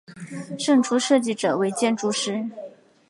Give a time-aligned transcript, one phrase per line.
[0.57, 2.49] 胜出设计者为建筑师。